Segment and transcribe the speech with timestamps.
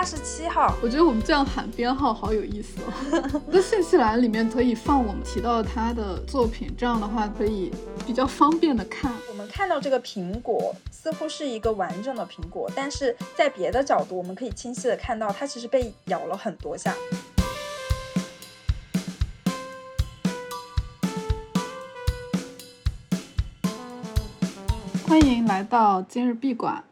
[0.00, 0.74] 八十七号。
[0.82, 3.42] 我觉得我们这样喊编号好有意思哦。
[3.52, 7.70] 那信息栏里面可以放我们提到他的作品，这样的话可以
[8.06, 9.12] 比较方便的看。
[9.28, 16.94] 我们看到这个苹果似乎是一个完整的苹果，但是在别的角度，我们可以清晰的看到它其实被咬了很多下。
[25.06, 26.84] 欢迎来到今日闭馆，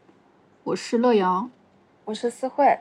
[0.63, 1.49] 我是乐瑶，
[2.05, 2.77] 我是思慧。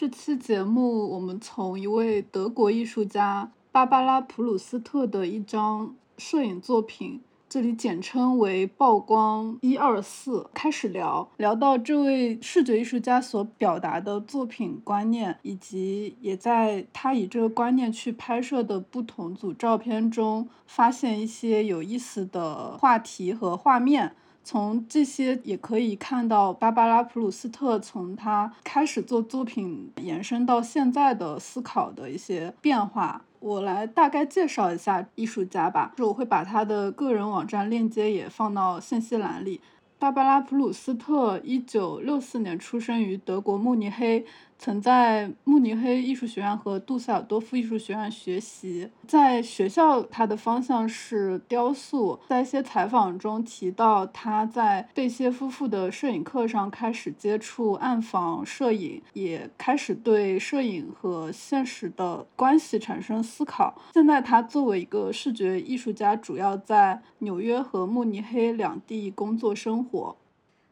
[0.00, 24.16] 这期节目我们从一位德国艺术家芭芭拉·普鲁斯特的一张摄影作品，这里简称为“曝光一二四”开始聊，聊到这位视觉艺术家所表达的作品观念，以及也在他以这个观念去拍摄的不同组照片中，发现一些有意思的话题和画面。
[24.42, 33.22] 从这些也可以看到芭芭拉·普鲁斯特从他开始做作品延伸到现在的思考的一些变化。
[33.38, 39.60] 我来大概介绍一下艺术家吧，就我会把他的个人网站链接也放到信息栏里。
[39.98, 44.24] 芭芭拉·普鲁斯特一九六四年出生于德国慕尼黑。
[44.60, 52.20] 曾在慕尼黑艺术学院和杜塞尔多夫艺术学院学习，在学校他的方向是雕塑。
[52.28, 63.80] 在一些采访中提到，他在贝歇夫妇的摄影课上开始接触暗房摄影，也开始对摄影和现实的关系产生思考。
[63.94, 70.14] 现在他作为一个视觉艺术家，主要在纽约和慕尼黑两地工作生活。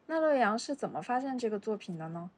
[0.09, 2.29] 那洛阳是怎么发现这个作品的呢？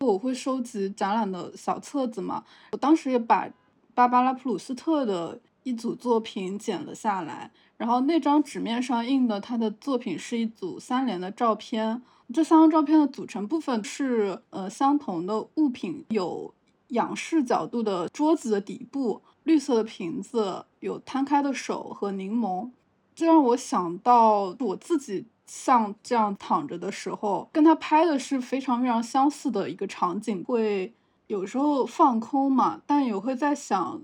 [0.00, 3.46] 我会收集展览的小册子嘛，我当时也把
[3.94, 12.00] 芭芭拉·普鲁斯特的一组作品剪了下来，然后那张纸面上印的他的作品是一组三联的照片，
[12.32, 16.54] 这三张照片的组成部分是呃相同的物品，有
[16.88, 22.70] 仰视角度的桌子的底部，绿色的瓶子，有摊开的手和柠檬，
[23.14, 25.26] 这让我想到我自己。
[25.52, 30.94] 像这样躺着的时候，跟他拍的是非常非常相似的一个场景，会
[31.26, 34.00] 有时候放空嘛，但也会在想，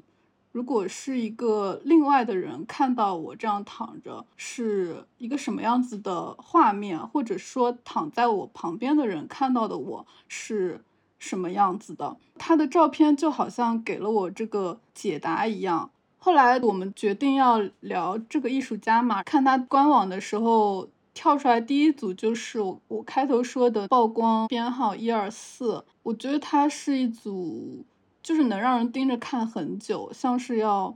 [0.51, 10.83] 如果是一个另外的人看到我这样躺着，是一个什么样子的画面，或者说躺在我旁边的人看到的我是
[11.21, 12.17] 什么样子的？
[12.37, 15.91] 他的照片就好像给了我这个解答一样。
[16.19, 20.89] 后来我们决定要聊这个艺术家嘛，看他官网的时候。
[21.17, 27.83] 跳出来第一组就是我我开头说的曝光编号一二四，我觉得它是一组
[28.23, 30.95] 就是能让人盯着看很久，像是要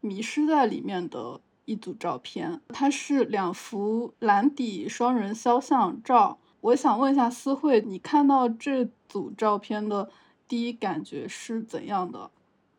[0.00, 2.60] 迷失在里面的一组照片。
[2.70, 6.38] 它是两幅蓝底双人肖像照。
[6.62, 10.10] 我想问一下思慧，你看到这组照片的
[10.48, 12.32] 第一感觉是怎样的？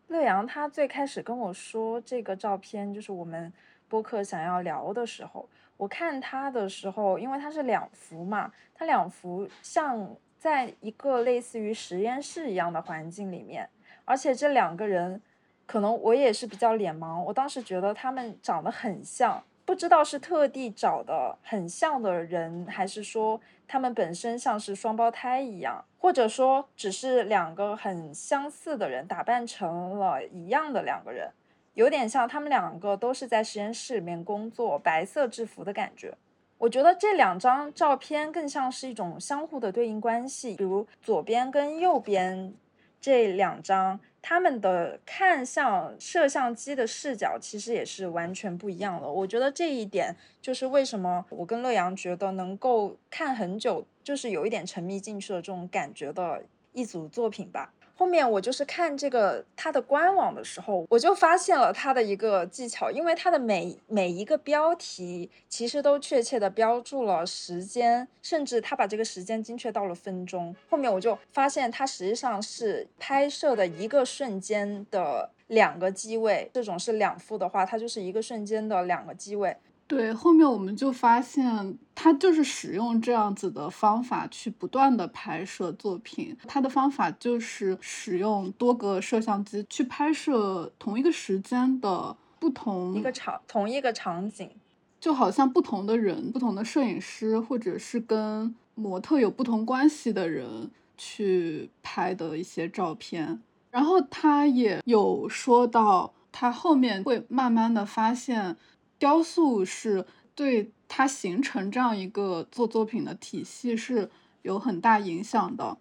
[0.10, 3.54] 乐阳他最开始跟我说这个照片就是我们
[3.88, 5.48] 播客想要聊的时候。
[5.82, 13.68] 我看他的时候，因为他是两幅嘛，他两幅像在一个类似于实验室一样的环境里面，
[14.06, 15.20] 而且这两个人，
[15.66, 31.32] 可能我也是比较脸盲，我当时觉得他们长得很像，不知道是特地找的很像的人，还是说他们本身像是双胞胎一样，或者说只是两个很相似的人打扮成了一样的两个人。
[31.74, 36.14] 有点像他们两个都是在实验室里面工作，白色制服的感觉。
[36.58, 42.54] 我觉得这两张照片更像是一种相互的对应关系，比如左边跟右边
[43.00, 49.10] 这两张，他们的看向摄像机的视角其实也是完全不一样的。
[49.10, 56.44] 我觉得这一点就是为什么我跟乐阳觉得能够看很久，就是有一点沉迷进去的这种感觉的
[56.74, 57.74] 一组作品吧。
[58.02, 70.56] 后面我就是看这个它的官网的时候，我就发现了它的一个技巧，因为它的每每一个标题其实都确切的标注了时间，甚至它把这个时间精确到了分钟。
[70.68, 79.56] 后面我就发现它实际上是拍摄的一个瞬间的两个机位，这种是两副的话，它就是一个瞬间的两个机位。
[79.92, 86.34] 对，后面我们就发现，他就是使用这样子的方法去不断的拍摄作品。
[86.48, 94.50] 他的方法就是使用多个摄像机去拍摄同一个时间的不同一个场，同一个场景，
[94.98, 103.42] 就好像不同的人、不同的摄影师，或者是跟模特有不同关系的人去拍的一些照片。
[103.70, 108.56] 然后他也有说到，他后面会慢慢的发现。
[109.02, 110.06] 雕塑是
[110.36, 114.12] 对它形成这样一个做作品的体系是
[114.44, 115.76] 有很大影响的，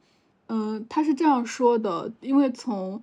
[0.47, 3.03] 嗯，他是这样说的，因为从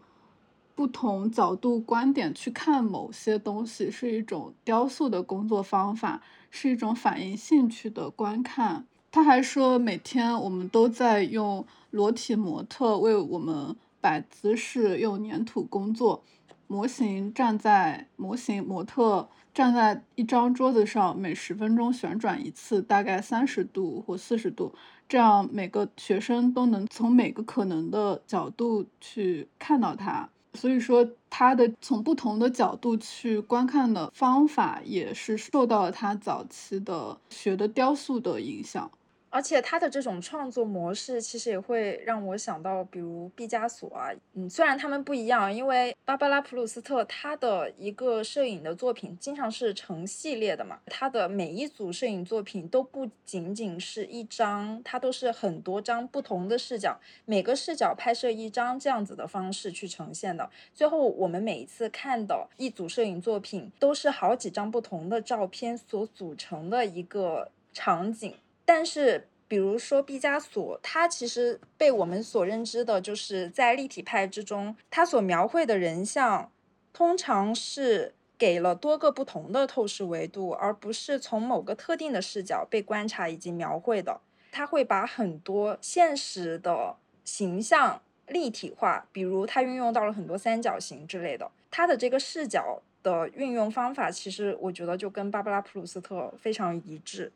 [0.73, 8.87] 不同角度、观点去看某些东西，是一种雕塑的工作方法，是一种反映兴趣的观看。
[9.11, 16.23] 他还说，每天我们都在用裸体模特为我们摆姿势，用粘土工作。
[16.69, 24.71] 模型站在模型模特站在一张桌子上，每十分钟旋转一次，大概三十度或四十度，
[25.09, 30.29] 这样每个学生都能从每个可能的角度去看到它。
[30.53, 38.91] 所以说，他的从不同的角度去观看的方法，也是受到了他早期的学的雕塑的影响。
[39.37, 60.49] 而且他的这种创作模式，其实也会让我想到，比如毕加索啊，嗯，虽然他们不一样，因为芭芭拉普鲁斯特他的一个摄影的作品经常是成系列的嘛，他的每一组摄影作品都不仅仅是一张，它都是很多张不同的视角，每个视角拍摄一张这样子的方式去呈现的。
[60.73, 68.33] 最后我们每一次看的一组摄影作品，都是好几张不同的照片所组成的一个场景。
[68.69, 76.51] 但是，比如说毕加索，他其实被我们所认知的，就是在立体派之中，他所描绘的人像，
[76.91, 84.19] 通常是给了多个不同的透视维度，而不是从某个特定的视角被观察以及描绘的。
[84.51, 91.49] 他会把很多现实的形象立体化，比如他运用到了很多三角形之类的。
[91.71, 97.31] 他的这个视角的运用方法，其实我觉得就跟芭芭拉普鲁斯特非常一致。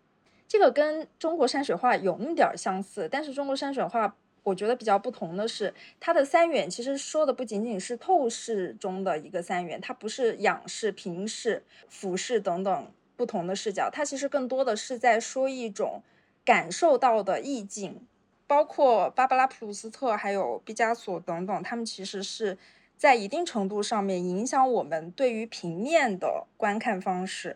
[0.51, 4.13] 这个跟中国山水画有那么点儿相似，但是中国山水画
[4.43, 16.03] 我觉得比较不同的是，它的三元其实说的不仅仅是透视中的一个三元，它不是仰视、平视、俯视等等不同的视角，它其实更多的是在说一种
[16.43, 18.05] 感受到的意境。
[18.45, 22.57] 包括芭芭拉普鲁斯特还有毕加索等等，他们其实是
[22.97, 27.55] 在一定程度上面影响我们对于平面的观看方式。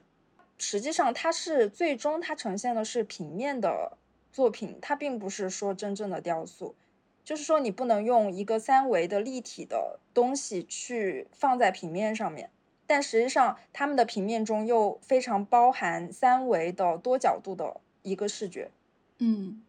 [0.57, 3.97] 实际上，它是最终它呈现的是平面的
[4.31, 6.75] 作品，它并不是说真正的雕塑。
[7.23, 12.49] 就是说，你不能用一个三维的立体的东西去放在平面上面，
[12.85, 18.69] 但实际上，他们的平面中又非常包含三维的多角度的一个视觉。
[19.17, 19.63] 嗯，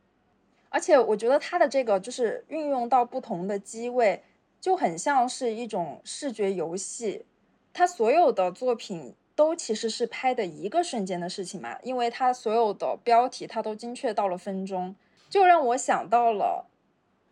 [0.69, 4.23] 而且我觉得它的这个就是运用到不同的机位，
[4.61, 7.25] 就很像是一种视觉游戏。
[7.73, 9.15] 它所有的作品。
[9.37, 14.97] 都其实是拍的一个瞬间的事情嘛，因为它所有的标题它都精确到了分钟，
[15.29, 16.67] 就让我想到了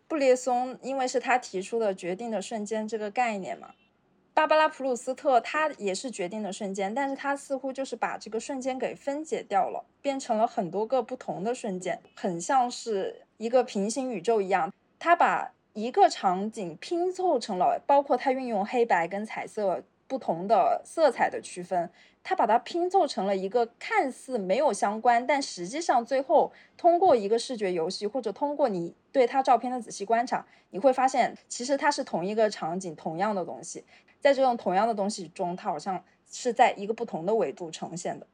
[0.07, 3.73] 布列松，因为是他提出的决定的瞬间这个概念嘛。
[4.35, 14.71] 芭芭拉普鲁斯特他也是决定的瞬间，但是他似乎就是把这个瞬间给分解掉了，变成了很多个不同的瞬间，很像是一个平行宇宙一样。
[14.99, 19.83] 他把一个场景拼凑成了，包括他运用黑白跟彩色。
[20.07, 21.89] 不同的色彩的区分，
[22.23, 33.83] 他把它拼凑成了一个看似没有相关，但实际上最后通过一个视觉游戏，或者通过你对他照片的仔细观察，你会发现其实它是同一个场景，同样的东西，
[34.19, 38.27] 在这种同样的东西中，它好像是在一个不同的维度呈现的。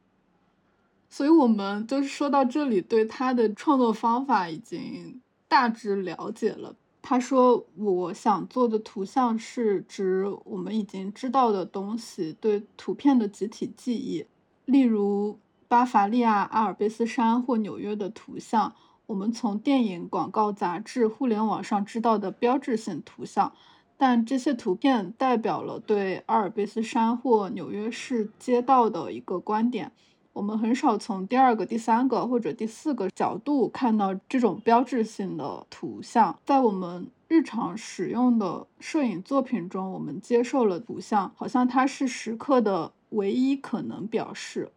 [1.10, 6.76] 所以，我们就是说到这里，对他的创作方法已经大致了解了。
[7.04, 14.26] 他说：“我想做的图像是指我们已经知道的东西，对图片的集体记忆，
[14.66, 18.76] 例如巴伐利亚阿尔卑斯山或纽约的图像，
[19.08, 23.52] 我们从电影、广告、杂志、互联网上知道的标志性图像。
[23.98, 29.92] 但这些图片代表了对阿尔卑斯山或纽约市街道的一个观点。”
[30.34, 36.40] 我们很少从第二个、第三个或者第四个角度看到这种标志性的图像。
[36.46, 44.72] 在我们日常使用的摄影作品中，我们接受了图像，好像它是时刻的唯一可能表示。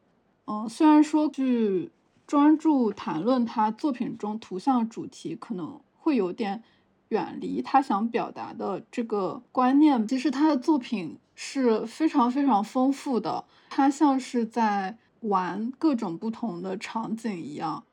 [0.46, 1.92] 嗯，虽然说去
[2.26, 6.64] 专注谈论他作品中图像主题，可能会有点
[7.10, 10.06] 远离他想表达的这个观念。
[10.08, 14.98] 其实他的作品是非常非常丰富的，他像是在。
[15.24, 17.86] 玩各种不同的场景一样，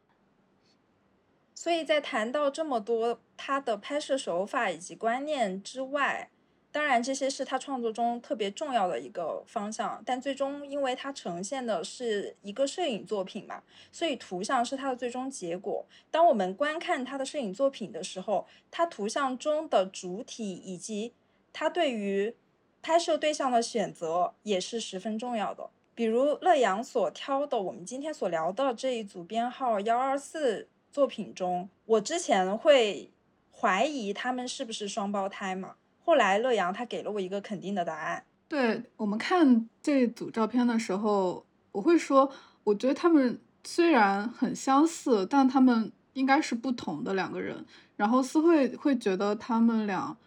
[1.56, 6.30] 所以在谈到这么多他的拍摄手法以及观念之外，
[6.74, 10.04] 当然这些是他创作中特别重要的一个方向。
[10.06, 15.86] 但最终，因为他呈现的是一个摄影作品嘛，所以图像是他的最终结果。
[16.10, 21.14] 当我们观看他的摄影作品的时候，他图像中的主体以及
[21.54, 22.36] 他对于
[22.82, 25.70] 拍摄对象的选择也是十分重要的。
[26.02, 33.12] 比如乐阳所挑的，我们今天所聊的这一组编号幺二四作品中，我之前会
[33.52, 35.76] 怀疑他们是不是双胞胎嘛。
[36.04, 38.26] 后来乐阳他给了我一个肯定的答案。
[38.48, 42.32] 对我们看这组照片的时候，我会说，
[42.64, 47.64] 我觉得他们虽然很相似，但他们应该是不同的两个人。
[47.96, 50.18] 然后思慧会觉得他们俩。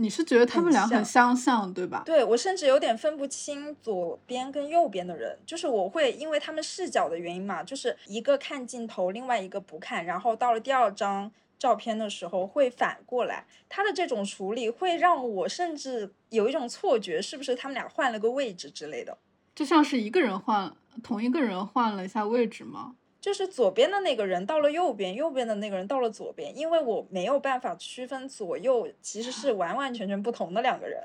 [0.00, 2.02] 你是觉得他们俩很相像，对吧？
[2.06, 19.18] 对我甚至有点分不清左边跟右边的人，就是我会因为他们视角的原因嘛，就是一个看镜头，另外一个不看，然后到了第二张照片的时候会反过来，他的这种处理会让我甚至有一种错觉，是不是他们俩换了个位置之类的？
[19.54, 22.94] 就像是一个人换同一个人换了一下位置吗？
[23.20, 31.04] 就是左边的那个人到了右边，右边的那个人到了左边，因为我没有办法区分左右其实是 完完全全不同的两个人，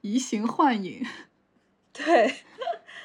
[0.00, 1.04] 移形换影。
[1.92, 2.32] 对，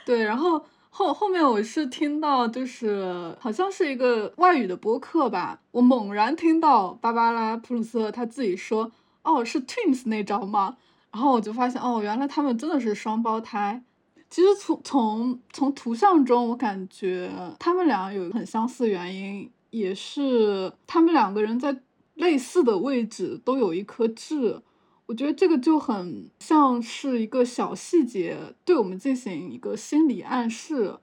[0.05, 8.91] 对，然后后后面我是听到就是好像是一个外语的播客吧，我猛然听到芭芭拉普鲁斯特他自己说，
[9.23, 10.77] 哦，是 twins 那招吗？
[11.11, 13.83] 然后我就发现，哦，原来他们真的是双胞胎。
[14.27, 21.77] 其实从从从图像中，我感觉他们俩有很相似原因，也是他们两个人在
[22.15, 24.61] 类似的位置都有一颗痣。
[25.05, 30.97] 我觉得这个就很像是一个小细节，对我们进行一个心理暗示。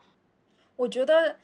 [0.77, 1.37] 我觉得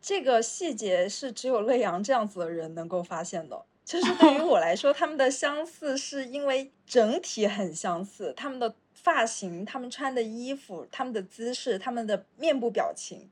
[0.00, 3.64] 这个细节是只有乐阳这样子的人能够发现的。
[3.84, 8.76] 就是对于我来说，他们的相似是因为整体很相似，他们的。
[9.02, 13.30] 发型，他们穿的衣服，他们的姿势，他们的面部表情。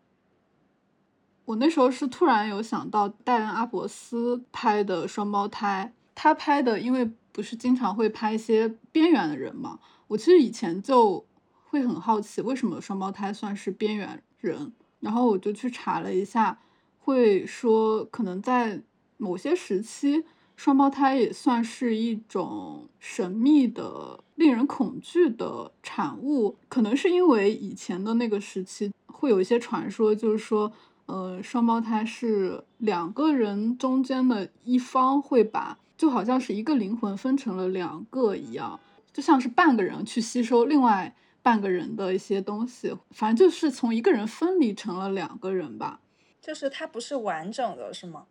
[1.44, 9.80] 我那时候是突然有想到戴恩·阿伯斯拍的双胞胎，他拍的，因为不是经常会拍一些边缘的人嘛。
[10.08, 11.26] 我其实以前就
[11.68, 14.72] 会很好奇，为什么双胞胎算是边缘人？
[15.00, 16.60] 然后我就去查了一下，
[17.00, 18.82] 会说可能在
[19.16, 20.24] 某些时期。
[20.56, 30.72] 双胞胎也算是一种神秘的、令人恐惧的产物，可能是因为以前的那个时期会有一些传说，就是说，
[31.04, 38.80] 呃，双胞胎是两个人中间的一方会把，就好像是一个灵魂分成了两个一样，
[39.12, 46.00] 就像是半个人去吸收另外半个人的一些东西，反正就是从一个人分离成了两个人吧，
[46.40, 48.24] 就是它不是完整的，是吗？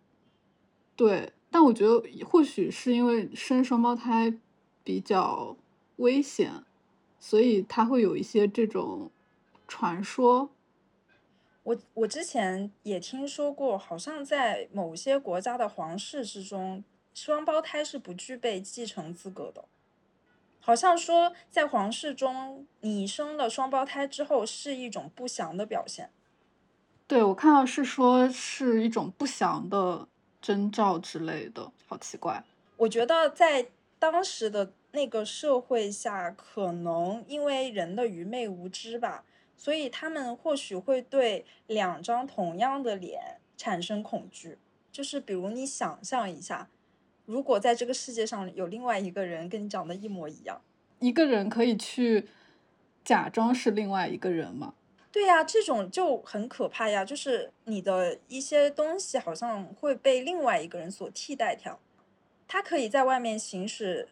[0.95, 1.31] 对。
[1.55, 4.37] 但我觉得或许是因为生双胞胎
[4.83, 5.55] 比较
[5.95, 6.51] 危险，
[7.17, 9.09] 所以他会有一些这种
[9.65, 10.49] 传说。
[11.63, 16.83] 我我之前也听说过，好像在某些国家的皇室之中，
[17.13, 19.63] 双胞胎是不具备继承资格的。
[20.59, 26.09] 好像说在皇室中，你生了双胞胎之后是一种不祥的表现。
[27.07, 30.09] 对，我看到是说是一种不祥的。
[30.45, 32.43] 征兆之类的，好奇怪。
[32.77, 33.65] 我觉得在
[33.97, 39.23] 当时的那个社会下，可能因为人的愚昧无知吧，
[39.57, 44.59] 所以他们或许会对两张同样的脸产生恐惧。
[44.91, 46.69] 就是比如你想象一下，
[47.25, 50.61] 如果在这个世界上有另外一个人跟你长得一模一样，
[50.99, 52.27] 一个人可以去
[53.03, 54.75] 假装是另外一个人吗？
[55.15, 57.05] 对呀，这种就很可怕呀！
[57.05, 61.79] 就是你的一些东西好像会被另外一个人所替代掉，
[62.49, 64.09] 他可以在外面行使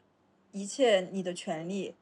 [0.53, 1.93] 一切你的权利。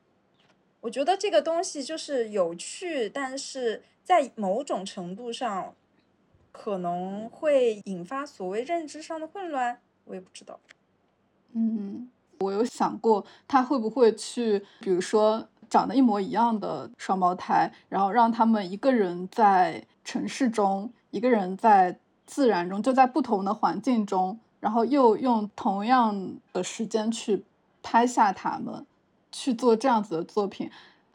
[0.82, 5.74] 我觉得这个东西就是有趣，但是在某种程度上
[6.52, 9.82] 可能会引发所谓认知上的混乱。
[10.06, 10.60] 我也不知道。
[11.54, 15.48] 嗯，我有想过他会不会去，比如说。
[15.72, 27.46] 长得一模一样的双胞胎，然后让他们一个人在城市中，一个人在自然中，就在不同的环境中，然后又用同样的时间去
[27.82, 28.86] 拍下他们，
[29.32, 30.70] 去做这样子的作品。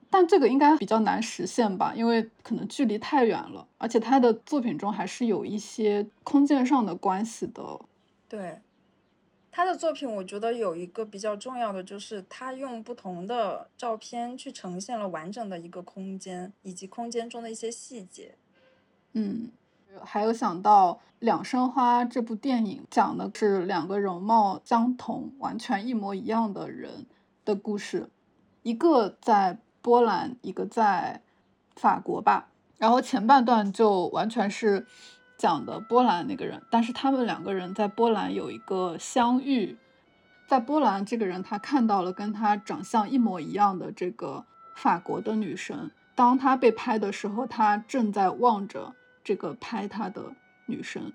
[0.08, 7.62] 但这个应该比较难实现吧，因为可能距离太远了，而且他的作品中还是有一些空间上的关系的。
[8.26, 8.58] 对。
[9.56, 18.34] 他的作品，我觉得有一个比较重要的，就是他用不同的照片去呈现了完整的一个空间，以及空间中的一些细节。
[19.14, 19.50] 嗯，
[20.04, 27.06] 还有想到《两生花》这部电影，讲的是两个容貌相同、完全一模一样的人
[27.42, 28.10] 的故事，
[28.62, 31.22] 一个在波兰，一个在
[31.74, 32.50] 法国吧。
[32.76, 34.86] 然后前半段就完全是。
[35.36, 39.76] 讲的波兰那个人，但是他们两个人在波兰有一个相遇，
[40.46, 50.22] 在波兰这个人他看到了跟他长相一模一样的这个法国的女生，当他被拍的时候，他正在望着这个拍他的
[50.66, 51.12] 女生。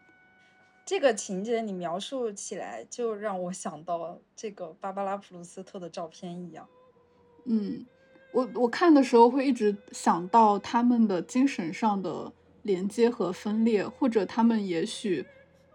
[0.84, 6.68] 这个情节你描述起来，就让我想到这个芭芭拉普鲁斯特的照片一样。
[7.46, 7.86] 嗯，
[8.32, 12.32] 我我看的时候会一直想到他们的精神上的
[12.64, 15.26] 连接和分裂，或者他们也许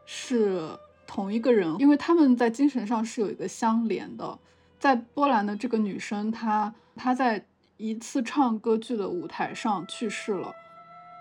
[0.05, 4.38] 是同一个人，因为他们在精神上是有一个相连的。
[4.78, 10.55] 在波兰的这个女生，她她在一次唱歌剧的舞台上去世了，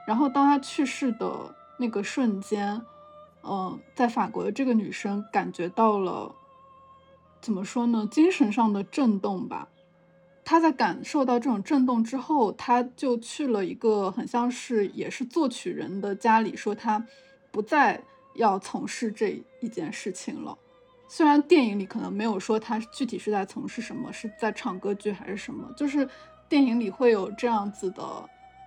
[0.05, 2.81] 然后当她去世的那个瞬间，
[3.43, 6.35] 嗯，在法国的这个女生感觉到了，
[7.41, 8.07] 怎么说呢？
[8.11, 9.69] 精神上的震动吧。
[10.45, 17.03] 他在感受到这种震动之后，他就去了一个很像是也是作曲人的家里，说他
[17.51, 17.99] 不再
[18.35, 20.55] 要从事这一件事情了。
[21.07, 26.07] 虽然电影里可能没有说他具体是在从事什么，是在唱歌剧还是什么，就是
[26.47, 28.03] 电影里会有这样子的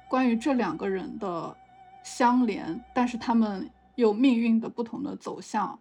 [0.09, 1.57] 关于这两个人的
[2.03, 5.79] 相连，但是他们有命运的不同的走向。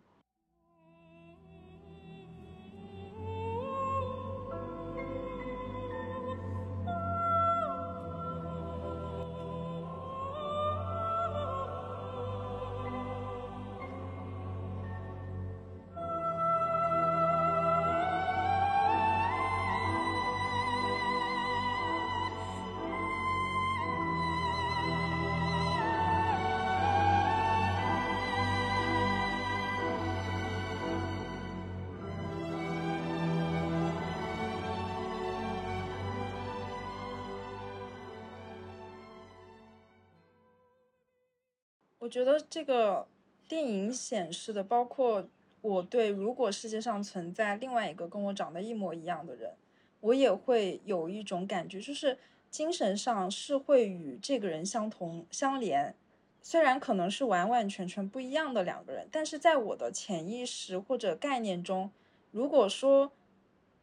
[42.07, 43.05] 我觉得这个
[43.49, 45.27] 电影显示的，包括
[45.59, 49.51] 我对如果世界上存在另外一个跟我长得一模一样的人，
[49.99, 52.17] 我也会有一种感觉，就是
[52.49, 55.93] 精神上是会与这个人相同相连。
[56.41, 61.91] 虽然可能是完完全全不一样的两个人，但是在我的潜意识或者概念中，
[62.31, 63.11] 如果说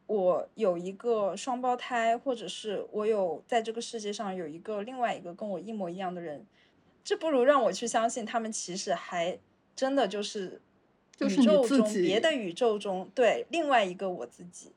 [0.07, 6.47] 我有一个双胞胎，或者是我有在这个世界上有一个另外一个跟我一模一样的人。
[7.05, 9.39] 这不如让我去相信，他们其实还
[9.77, 10.63] 真的就是
[11.21, 14.73] 宇宙中别的宇宙中对另外一个我自己。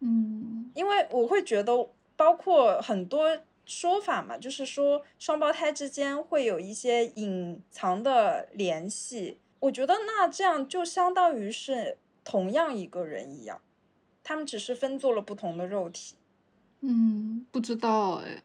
[0.00, 9.38] 嗯，因为我会觉得，包括很多说法嘛，就是说双胞胎之间会有一些隐藏的联系。
[9.60, 13.60] 我觉得那这样就相当于是同样一个人一样，
[14.22, 16.16] 他们只是分做了不同的肉体。
[16.80, 18.42] 嗯，不知道哎。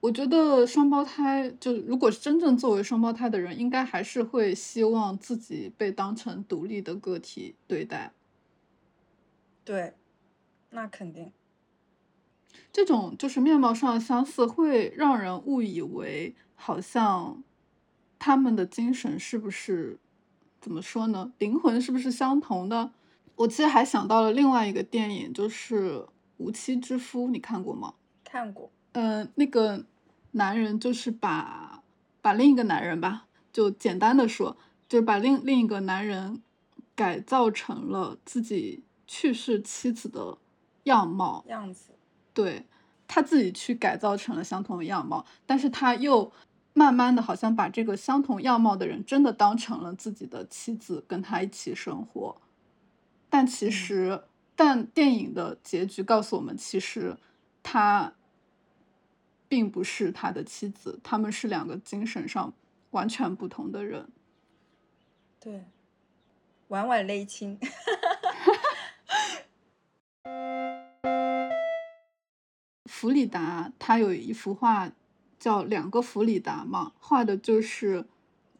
[0.00, 8.12] 我觉得双胞胎就如果是真正作为双胞胎的人，应该还是会希望自己被当成独立的个体对待。
[9.62, 9.94] 对，
[10.70, 11.30] 那肯定。
[12.72, 17.42] 这种就是面貌上的相似，会让人误以为好像
[18.18, 19.98] 他们的精神是不是
[20.60, 21.32] 怎么说呢？
[21.38, 22.92] 灵魂是不是相同的？
[23.36, 25.98] 我其实还想到了另外一个电影，就是
[26.38, 27.94] 《无妻之夫》，你看过吗？
[28.24, 28.70] 看过。
[28.92, 29.84] 嗯，那个
[30.32, 31.82] 男人就是把
[32.20, 34.56] 把另一个男人吧，就简单的说，
[34.88, 36.42] 就是把另另一个男人
[36.96, 40.36] 改造成了自己去世妻子的
[40.84, 41.92] 样貌样子。
[42.34, 42.66] 对，
[43.06, 46.32] 他自己去改造成了相同的样貌，但是他又
[46.74, 52.36] 慢慢的好像把这个相同样貌的人真的当成了自己的妻子，跟他一起生活。
[53.28, 54.24] 但其实，
[54.56, 57.16] 但电影的结局告诉我们，其实
[57.62, 58.14] 他。
[59.50, 62.54] 并不是他的妻子，他们是两个精神上
[62.92, 64.08] 完全不同的人。
[65.40, 65.64] 对，
[66.68, 67.58] 婉婉勒清。
[72.84, 74.92] 弗里达他有一幅画
[75.36, 78.06] 叫《两个弗里达》嘛，画的就是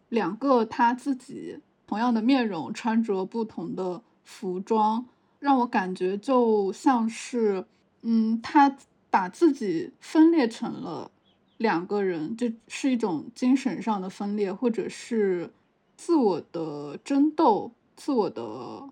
[0.09, 5.07] 两个他自己同样的面容，穿着不同的服装，
[5.39, 7.65] 让我感觉就像是，
[8.03, 8.77] 嗯，他。
[9.11, 11.11] 把自己分裂成了
[11.57, 15.53] 两个人，这是一种精神上的分裂，或者是
[15.97, 18.89] 自我的争斗、自我的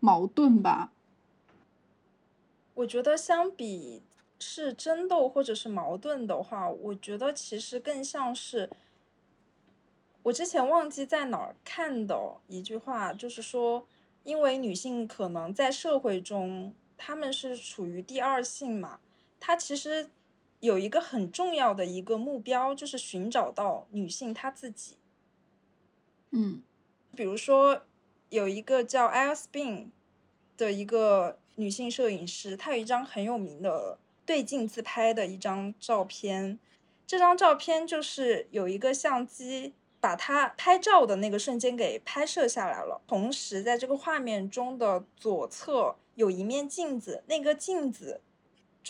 [0.00, 0.92] 矛盾吧。
[2.74, 4.02] 我觉得相比
[4.38, 8.70] 是争斗或者是矛盾的话，我觉得其实更像是
[10.22, 13.86] 我之前忘记在哪儿看的一句话，就是说，
[14.24, 18.98] 因为女性可能在社会中她们是处于第二性嘛。
[19.40, 20.10] 他其实
[20.60, 24.98] 有一个很重要的一个目标，就是寻找到女性她自己。
[26.30, 26.62] 嗯，
[27.16, 27.82] 比如说
[28.28, 29.86] 有一个叫 Alice Bean
[30.56, 36.58] 的一个女性摄影师，她有一张很有名的对镜自拍的一张照片。
[37.06, 43.00] 这张照片就是有一个相机把她拍照的那个瞬间给拍摄下来了。
[43.08, 48.20] 同时，在这个画面中的左侧有一面镜子，那个镜子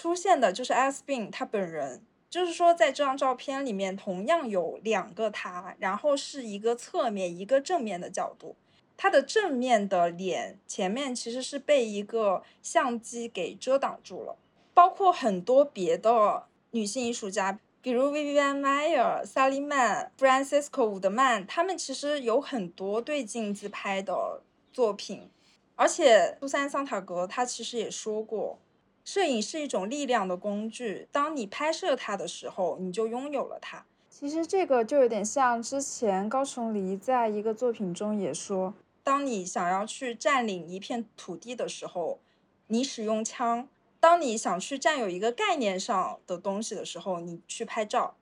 [0.01, 2.01] 出现的就是 S b i n 他本人。
[2.31, 8.57] 就是说，在这张照片里面，同样有两个他，然后是一个侧面，一个正面的角度。
[8.97, 14.37] 他的正面的脸前面其实是被一个相机给遮挡住了。
[14.73, 24.41] 包括很多别的女性艺术家，比如 Vivian Maier、Sally Mann、Francisco 伍德曼，他们其实有很多对镜自拍的
[24.73, 25.29] 作品。
[25.75, 28.59] 而且苏珊·桑塔格她其实也说过。
[29.05, 33.85] 摄影是一种力量的工具，当你拍摄它的时候，你就拥有了它。
[34.09, 42.19] 其实这个就有点像之前高崇离在一个作品中也说，当你想要去占领一片土地的时候，
[42.67, 43.67] 你使用枪；
[43.99, 48.15] 当你想去占有一个概念上的东西的时候，你去拍照。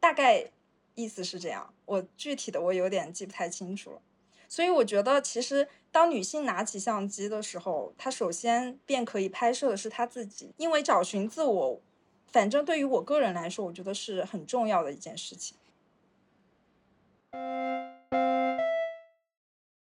[0.00, 0.50] 大概
[0.94, 4.00] 意思是这样，我具体的我有点记不太清楚了。
[4.48, 11.80] 所以我觉得，其实当女性拿起相机的时候，她首先便可以拍摄的是她自己，因为找寻自我，
[12.26, 15.56] 反正对于我个人来说，我觉得是很重要的一件事情。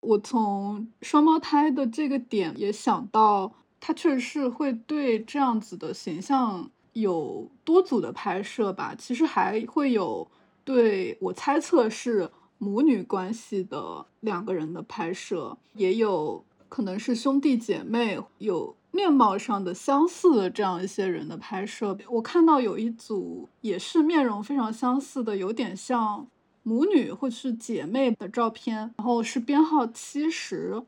[0.01, 8.95] 我从双胞胎的这个点也想到，他确实是会对这样子的形象有多组的拍摄吧。
[8.99, 10.29] 其实还会有，
[10.65, 12.31] 对我猜测是。
[12.64, 21.98] 母女关系的两个人的拍摄，也有可能是兄弟姐妹，有面貌上的相似的这样一些人的拍摄。
[22.09, 26.27] 我看到有一组也是面容非常相似的，有点像
[26.62, 30.83] 母女或是姐妹的照片，然后是编号七十。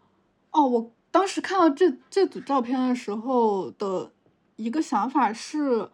[0.53, 4.11] 哦，我当时看到这这组照片的时候的
[4.57, 5.91] 一个想法是。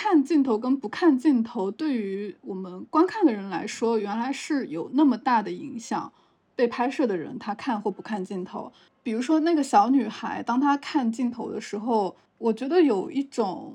[0.00, 6.12] 看镜头跟不看镜头，对于我们观看的人来说，原来是有那么大的影响。
[6.54, 13.74] 被拍摄的人他看或不看镜头，比如说那个小女孩，当她看镜头的时候，我觉得有一种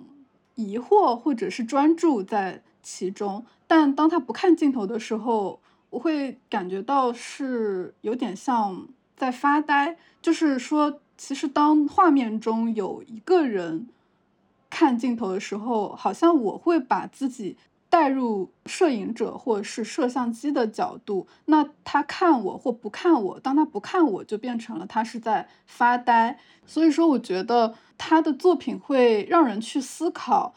[0.56, 5.60] 疑惑或者是专注在其中；但当她不看镜头的时候，
[5.90, 9.98] 我会感觉到是有点像在发呆。
[10.22, 13.90] 就是说，其实当画面中有一个人。
[14.74, 17.56] 看镜头的时候，好像我会把自己
[17.90, 21.28] 带入摄影者或者是摄像机的角度。
[21.46, 26.40] 那他看我或不看我，当他不看我，就变成了他是在发呆。
[26.66, 30.56] 所以说，我觉得他的作品会让人去思考：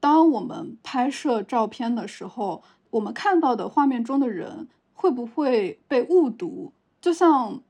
[0.00, 6.74] 当我们拍摄照片的时候，我们看到的画面中的人会不会被误读？
[7.00, 7.62] 就像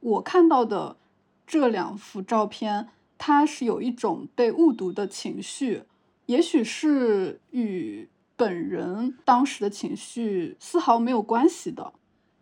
[0.00, 0.98] 我看到的
[1.46, 2.88] 这两幅照片。
[3.22, 5.82] 他是有一种被误读的情绪，
[6.24, 11.92] 也许是与本人当时的情绪丝毫没有关系的。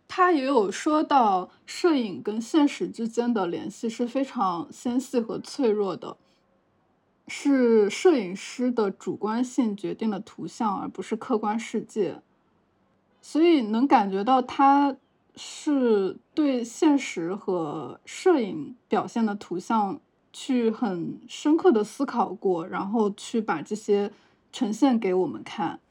[0.07, 6.15] 他也有说到，摄影跟现实之间的联系是非常纤细和脆弱的，
[7.27, 12.21] 是摄影师的主观性决定了图像，而不是客观世界。
[13.21, 14.95] 所以能感觉到他
[15.35, 19.99] 是对现实和摄影表现的图像。
[20.41, 24.09] 去很深刻的思考过，然后去把这些
[24.53, 25.81] 呈现给我们看。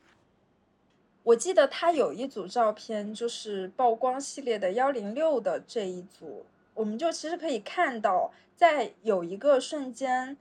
[1.22, 10.38] 我记得他有一组照片，就是曝光系列的幺零六的这一组，我们就其实可以看到，在有一个瞬间，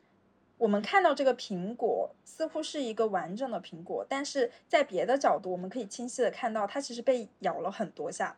[0.58, 8.38] 我们看到这个苹果似乎是一个完整的苹果，但是在别的角度，我们可以清晰的看到它其实被咬了很多下。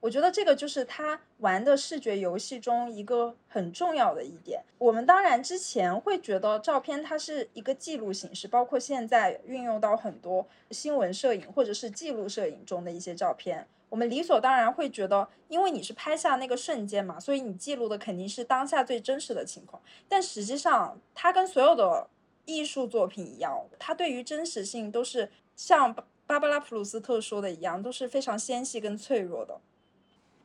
[0.00, 4.62] 我觉得这个就是他玩的视觉游戏中一个很重要的一点。
[4.78, 19.82] 我们当然之前会觉得照片它是一个记录形式，包括现在运用到很多新闻摄影或者是记录摄影中的一些照片，我们理所当然会觉得，因为你是拍下那个瞬间嘛，所以你记录的肯定是当下最真实的情况。
[20.08, 22.06] 但实际上，它跟所有的
[22.44, 25.92] 艺术作品一样，它对于真实性都是像
[26.26, 29.58] 芭芭拉普鲁斯特说的一样，都是非常纤细跟脆弱的。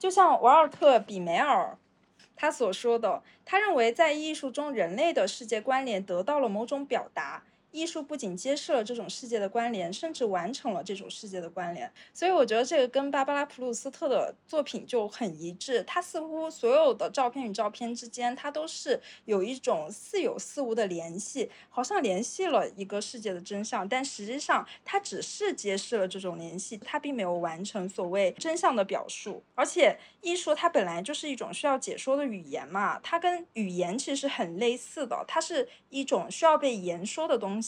[0.01, 1.77] 就像瓦尔特·比梅尔
[2.35, 7.43] 他所说的，他认为在艺术中，人类的世界关联得到了某种表达。
[7.71, 11.91] 艺术不仅揭示了这种世界的关联，甚至完成了这种世界的关联。
[12.13, 15.81] 所以我觉得这个跟芭芭拉普鲁斯特的作品就很一致。
[15.83, 23.87] 他似乎所有的照片与照片之间，它都是有一种似有似无的联系，好像联系了一个世界的真相。
[23.87, 29.41] 但实际上，它只是揭示了这种联系，它并没有完成所谓真相的表述。
[29.55, 37.60] 而且，艺术它本来就是一种需要解说的语言嘛，它跟语言其实很类似的，它是一种需要被言说的东西。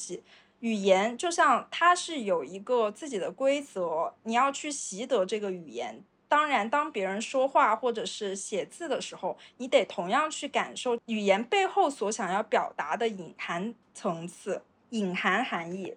[0.60, 6.03] 语言就像它是有一个自己的规则，你要去习得这个语言。
[6.29, 15.95] 当然，当别人说话或者是写字的时候，你得同样去感受语言背后所想要表达的隐含层次、隐含含义。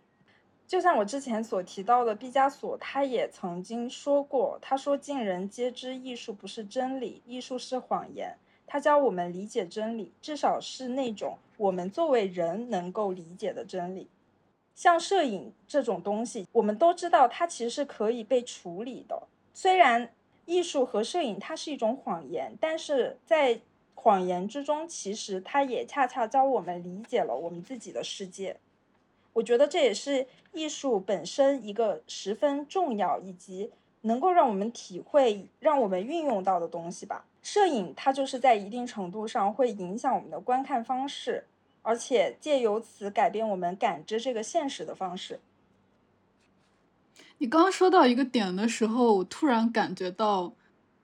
[0.66, 14.08] 就像我之前所提到的，毕加索他也曾经说过，他说：“尽人皆知，艺术不是真理，艺术是谎言。”他教我们理解真理，至少是那种我们作为人能够理解的真理。
[14.74, 19.22] 像摄影这种东西，我们都知道它其实是可以被处理的，
[19.54, 20.10] 虽然。
[20.48, 23.58] 艺术和摄影，它是一种谎言，但是在
[23.96, 28.56] 谎言之中，其实它也恰恰教我们理解了我们自己的世界。
[29.32, 33.72] 我觉得这也是艺术本身一个十分重要以及
[34.06, 37.24] 能够让我们体会、让我们运用到的东西吧。
[37.42, 41.44] 摄影它就是在一定程度上会影响我们的观看方式，
[41.82, 45.40] 而且借由此改变我们感知这个现实的方式。
[47.38, 50.54] 你刚刚说到一个点的时候，我突然感觉到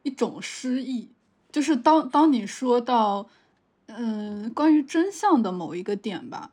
[0.03, 1.11] 一种诗意，
[1.51, 3.29] 就是当当你说到，
[3.87, 6.51] 嗯，关于真相的某一个点吧，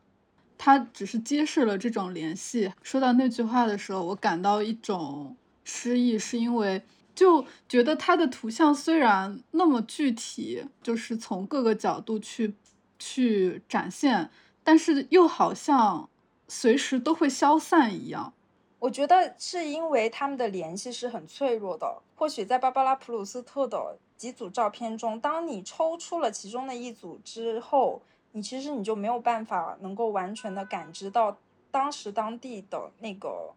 [0.57, 2.73] 它只是揭示了这种联系。
[2.83, 5.35] 说到那句话的时候，我感到一种
[5.69, 6.81] 失意，是因为
[7.13, 12.55] 就觉得他的图像虽然那么具体，就是从各个角度去
[12.97, 14.31] 去展现，
[14.63, 16.09] 但是又好像
[16.47, 18.33] 随时都会消散一样。
[18.79, 22.01] 我觉得是因为他们的联系是很脆弱的。
[22.15, 28.01] 或许在芭芭拉·普鲁斯特的几组照片中，当你抽出了其中的一组之后，
[28.31, 31.37] 你其实你就没有办法能够完全的感知到
[31.69, 33.53] 当时当地的那个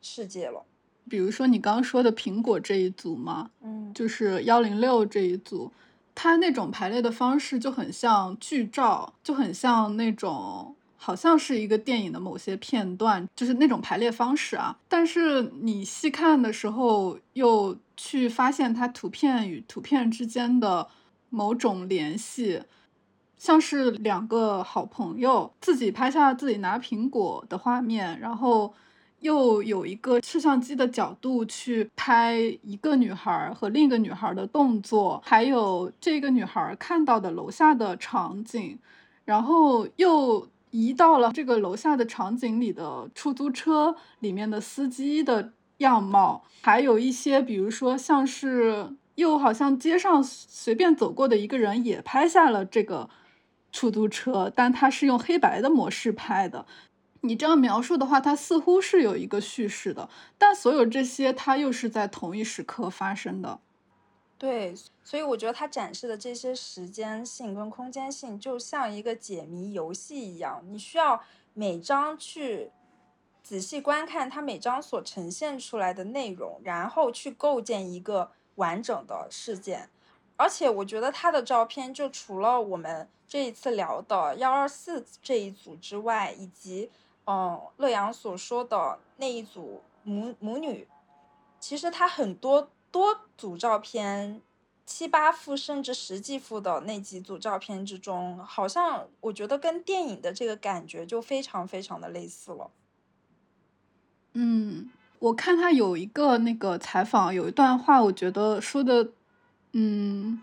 [0.00, 0.64] 世界了。
[1.08, 5.72] 比如说你刚刚说的苹果这一组嘛，嗯，就是幺零六这一组，
[6.14, 10.74] 它那种排列的方式就很像剧照，就很像那种。
[11.04, 14.78] 好像是一个电影的某些片段，就是那种排列方式啊。
[14.86, 20.86] 但是你细看的时候，又去发现它图片与图片之间的
[21.28, 22.62] 某种联系，
[23.36, 28.72] 像是两个好朋友自己拍下自己拿苹果的画面，然后
[29.22, 38.78] 又有一个摄像机的角度去拍一个女孩和另一个女孩的动作，还有这个女孩看到的楼下的场景，
[39.24, 40.46] 然后又。
[40.74, 53.10] 移到了这个楼下的场景里的出租车里面的司机的样貌，还有一些，比如说像是又好像街上随便走过的一个人也拍下了这个
[53.70, 56.64] 出租车，但他是用黑白的模式拍的。
[57.22, 63.58] 你这样描述的话，它似乎是有一个叙事的，但所有这些它又是在同一时刻发生的。
[64.36, 71.22] 对，所以我觉得它展示的这些时间性跟空间性，就像一个解谜游戏一样，你需要
[71.54, 72.72] 每张去
[73.42, 79.88] 仔细观看它每张所呈现出来的内容，然后去构建一个完整的事件。
[80.36, 86.90] 而且我觉得他的照片，就除了我们这一次聊的幺二四这一组之外，以及
[87.26, 90.86] 嗯乐阳所说的那一组母母女，
[91.58, 92.70] 其实他很多。
[92.92, 94.42] 多组照片，
[94.84, 102.70] 七八幅甚至十几幅的那几组照片之中，好像我觉得跟电影的这个感觉就非常非常的类似了。
[104.34, 109.12] 嗯，我看他有一个那个采访，有一段话，我觉得说的，
[109.72, 110.42] 嗯，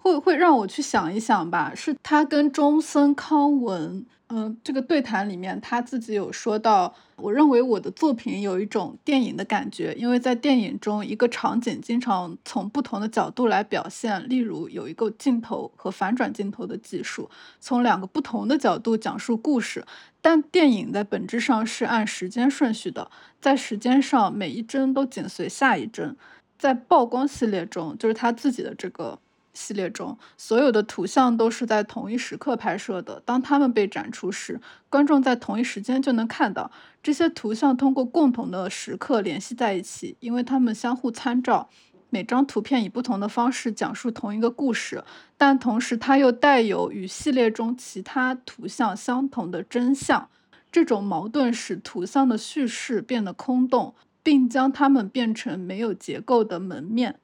[0.00, 1.72] 会会让我去想一想吧。
[1.74, 4.06] 是他跟中森康文。
[4.32, 19.84] 嗯，这个对谈里面他自己有说到，我认为我的作品有一种电影的感觉，因为在电影中，一个场景经常从不同的角度来表现，例如有一个镜头和反转镜头的技术，从两个不同的角度讲述故事。
[20.22, 23.10] 但电影在本质上是按时间顺序的，
[23.40, 26.16] 在时间上每一帧都紧随下一帧。
[26.56, 29.18] 在曝光系列中，就是他自己的这个。
[29.52, 33.22] 系列中所有的图像都是在同一时刻拍摄的。
[33.24, 36.70] 当它们被展出时，观众在同一时间就能看到
[37.02, 41.68] 这些图像通过共同的时刻联系在一起，因为它们相互参照。
[42.12, 45.04] 每张图片以不同的方式讲述同一个故事，
[45.36, 50.28] 但同时它又带有与系列中其他图像相同的真相。
[50.72, 57.20] 这种矛盾使图像的叙事变得空洞，并将它们变成没有结构的门面。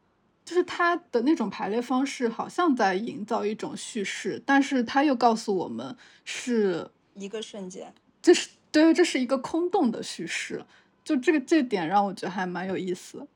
[0.47, 10.65] 就是他的那种排列方式，好像在营造一种叙事，但是他又告诉我们是一个瞬间，这是对，这是一个空洞的叙事。
[11.03, 13.27] 就这个这点让我觉得还蛮有意思。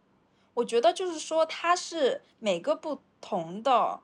[0.54, 3.98] 我觉得就是说，它是每个不同的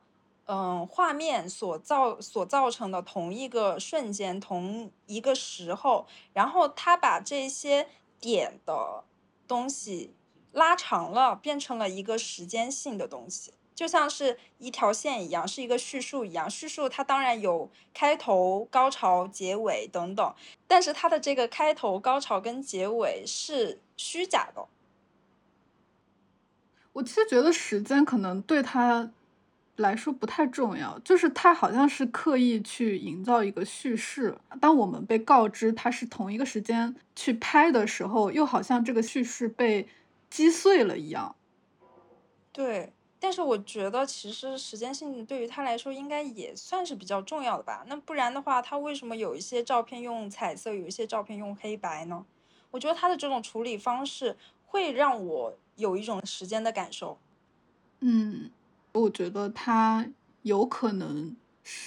[0.46, 7.86] 嗯画面所造所造成的同一个瞬间、同一个时候，然后他把这些
[8.18, 9.04] 点的
[9.46, 10.15] 东西
[10.56, 13.52] 拉长了，变成了一个时间性的东西。
[13.74, 16.48] 就像是一条线一样，是一个叙述一样。
[16.48, 20.34] 叙述它当然有开头、高潮、结尾等等，
[20.66, 24.66] 但是它的这个开头、高潮跟结尾是虚假的。
[26.94, 29.10] 我其实觉得时间可能对他
[29.76, 34.38] 来说不太重要，就是他好像是刻意去营造一个叙事。
[34.58, 39.86] 当我们被告知他是同一个时间去拍的时候，又好像这个叙事被
[40.30, 41.36] 击碎了一样。
[42.52, 42.92] 对。
[43.18, 47.82] 但是我觉得，其实时间性对于他来说应该也算是比较重要的吧。
[47.88, 52.26] 那不然的话，他为什么有一些照片用彩色，有一些照片用黑白呢？
[52.70, 54.36] 我觉得他的这种处理方式
[54.66, 57.18] 会让我有一种时间的感受。
[58.00, 58.50] 嗯，
[58.92, 60.06] 我觉得他
[60.42, 61.34] 有可能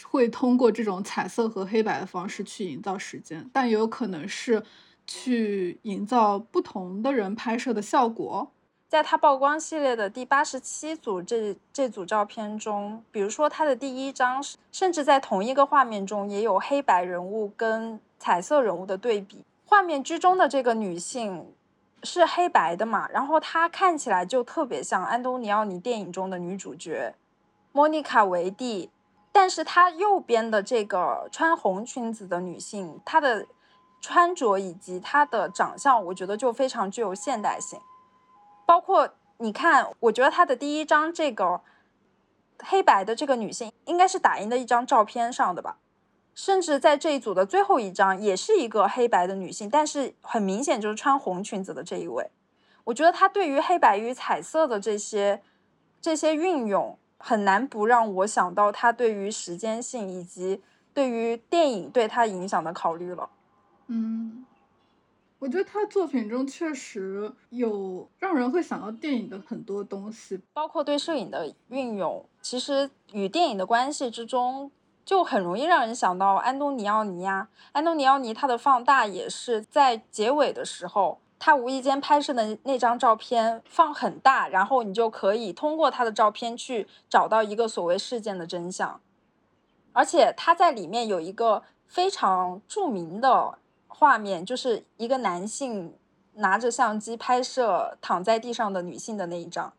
[0.10, 4.64] 会通过这种彩色和黑白的方式去营造时间，但也有可能是
[5.10, 8.52] 去营造不同的人拍摄的效果。
[8.88, 14.40] 在他曝光系列的第八十七组这这组照片中，比如说他的第一张，
[14.72, 19.44] 甚至在同一个画面中也有黑白人物跟彩色人物的对比。
[19.66, 21.54] 画面居中的这个女性
[22.04, 27.16] 是黑白的嘛，然后她看起来就特别像安东尼奥尼电影中的女主角
[27.72, 28.90] 莫妮卡维蒂，
[29.32, 33.46] 但是她右边的这个穿红裙子的女性，她的
[34.02, 37.80] 穿着以及她的长相，我觉得就非常具有现代性。
[38.66, 41.62] 包括你看，我觉得她的第一张这个
[42.60, 45.78] 黑白的这个女性，应该是打印的一张照片上的吧。
[46.36, 52.32] 甚至在这一组的最后一张，也是一个黑白的女性，但是很明显就是穿红裙子的这一位。
[52.86, 55.42] 我觉得她对于黑白与彩色的这些
[56.02, 63.30] 这些运用，很难不让我想到她对于时间性以及对于电影对她影响的考虑了。
[63.90, 64.46] 嗯。
[65.42, 74.70] 我觉得他作品中确实有让人会想到电影的很多东西，包括对摄影的运用，其实与电影的关系之中，
[75.06, 77.48] 就很容易让人想到安东尼奥尼呀。
[77.72, 89.00] 安东尼奥尼他的放大也是在结尾的时候，他无意间拍摄的那张照片放很大，然后你就可以通过他的照片去找到一个所谓事件的真相，
[89.94, 93.58] 而且他在里面有一个非常著名的。
[94.00, 95.94] 画面就是一个男性
[96.36, 99.74] 拿着相机拍摄躺在地上的女性的那一张。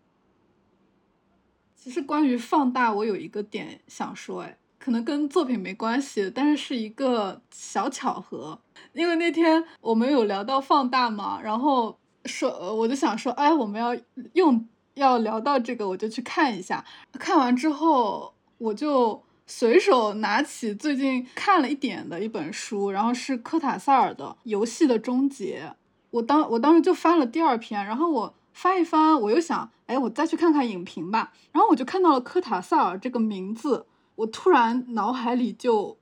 [1.74, 8.60] 其实关于放大，我有一个点想说，哎，可能跟作品没关系，但是是一个小巧合。
[8.92, 13.96] 因为那天我们有聊到放大嘛，然后说我就想说，哎，我们要
[14.34, 16.84] 用要聊到这个，我就去看一下。
[17.12, 19.22] 看完之后，我就。
[19.50, 25.64] 随手拿起最近看了一点的一本书，然后是科塔萨尔的《游戏的终结》。
[26.10, 31.32] 我当我当时就翻了第二篇，然后我翻一翻，我又想，哎，我再去看看影评吧。
[31.50, 35.98] 然后我就看到了科塔萨尔这个名字，我突然脑海里就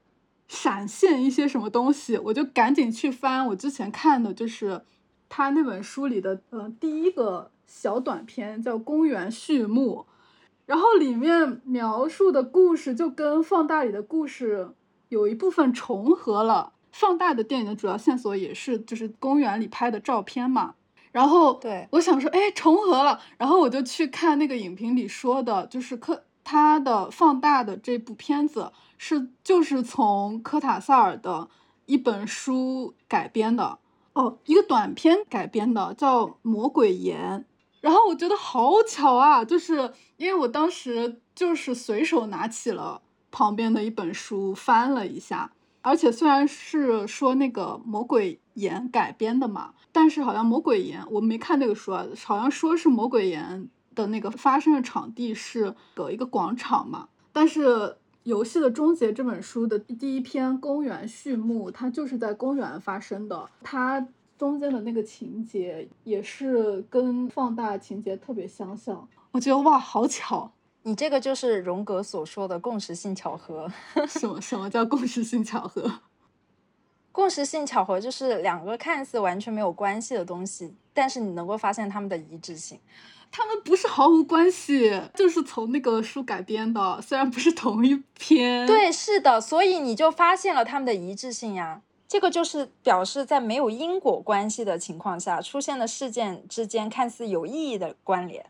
[0.47, 4.83] 闪现一些什么东西，我就赶紧去翻我之前看的，就是
[5.31, 10.05] 他那本书里的呃第一个小短片，叫《公园序幕》。
[10.69, 14.69] 然后里面描述的故事就跟放大里的故事
[15.09, 16.75] 有一部分重合了。
[16.93, 20.75] 放大的电影的主要线索也是就是公园里拍的照片嘛。
[21.11, 23.19] 然后对我想说，哎，重合了。
[23.39, 31.49] 然后我就去看那个影评里说的，就是科他的放大的这部片子是就是从科塔萨尔的
[31.87, 33.79] 一本书改编的
[34.13, 37.41] 哦，一个短片改编的，叫《魔鬼岩》。
[37.81, 57.67] 然后我觉得好巧啊，就是因为我当时就是随手拿起了旁边的一本书翻了一下，而且虽然是说那个《魔鬼岩》改编的嘛，但是好像《魔鬼岩》我没看那个书啊，好像说是《魔鬼岩》的那个发生的场地是有一个广场嘛，但是
[58.25, 64.09] 《游戏的终结》这本书的第一篇公园序幕，它就是在公园发生的，它。
[64.39, 70.53] 中间的那个情节也是跟放大情节特别相像，我觉得哇，好巧！
[70.85, 73.71] 你这个就是荣格所说的共识性巧合。
[74.07, 76.01] 什么什么叫共识性巧合？
[77.11, 82.79] 共识性巧合就是两个看似完全没有关系的东西，但是你能够发现它们的一致性。
[83.31, 88.67] 他们不是毫无关系，就是从那个书改编的，虽然不是同一篇。
[88.67, 91.83] 对，是的，所以你就发现了他们的一致性呀。
[92.09, 98.47] 这个就是表示，在没有因果关系的情况下出现的事件之间看似有意义的关联。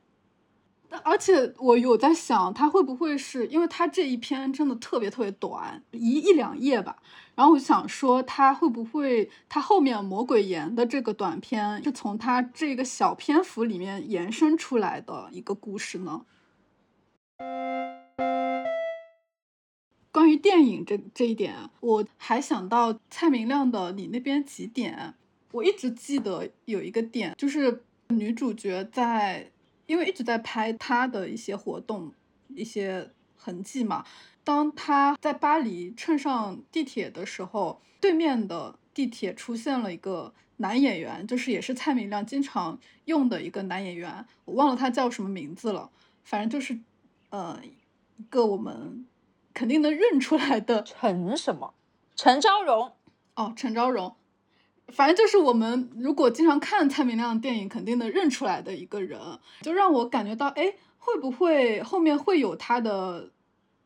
[1.02, 7.02] 而且我有在想，他会不会是因为他这一篇真的特别特别短，一一两页吧。
[7.34, 16.22] 然后我就想说，他会不会他后面魔鬼岩的这个短篇是从他这个小篇幅里面延伸出来的一个故事呢？
[20.12, 25.14] 关于电影这这一点，我还想到蔡明亮的你那边几点，
[25.52, 29.50] 我一直记得有一个点，就是女主角在。
[29.88, 32.12] 因为一直在拍她的一些活动、
[32.48, 34.04] 一些痕迹嘛。
[34.44, 45.90] 当他在巴黎乘上地铁的时候，对面的地铁出现了一个男演员，就是也是蔡明亮经常用的一个男演员，我忘了他叫什么名字了。
[46.22, 46.78] 反正就是，
[47.30, 47.58] 呃，
[48.18, 49.06] 一个我们
[49.58, 51.74] 肯定能认出来的陈什么？
[52.14, 52.92] 陈昭荣。
[53.34, 54.14] 哦，陈昭荣。
[54.86, 59.18] 反正就是我们如果经常看蔡明亮的电影，肯定能认出来的一个人，
[59.62, 63.30] 就让我感觉到，哎，会不会后面会有他的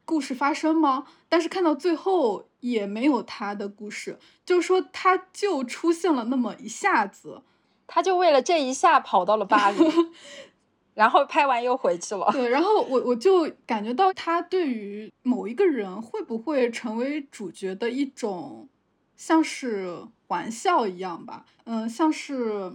[0.05, 1.07] 故事发生吗？
[1.31, 7.41] 但是看到最后也没有他的故事，就是说他就出现了那么一下子，
[7.87, 9.79] 他就为了这一下跑到了巴黎，
[10.95, 12.29] 然后拍完又回去了。
[12.33, 18.69] 对，然后我我就感觉到他对于某一个人会不会成为主角的一种。
[19.15, 22.73] 像是玩笑一样吧，嗯，像是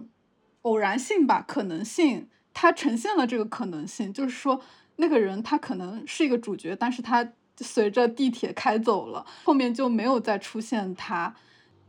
[0.62, 4.62] 偶然性吧，可能性，它呈现了这个可能性，就是说
[4.96, 11.36] 那个人他可能是一个主角，但是他随着地铁开走了，后面就没有再出现他。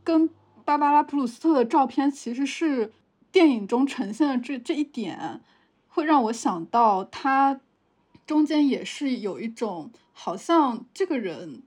[0.03, 0.29] 跟
[0.65, 2.91] 芭芭拉普鲁斯特的照片其实是
[3.31, 5.39] 电影中呈现的这这一点，
[5.99, 7.59] 会让我想到他
[8.25, 11.63] 中间也是有一种好像这个人。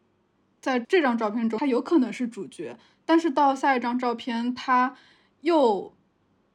[0.60, 4.96] 在这张照片中，他有可能是主角，但是到下一张照片，他
[5.40, 5.92] 又